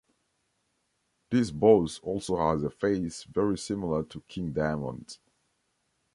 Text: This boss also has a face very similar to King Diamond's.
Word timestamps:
This 1.29 1.51
boss 1.51 1.99
also 1.99 2.35
has 2.37 2.63
a 2.63 2.71
face 2.71 3.23
very 3.25 3.55
similar 3.55 4.01
to 4.05 4.19
King 4.21 4.51
Diamond's. 4.51 5.19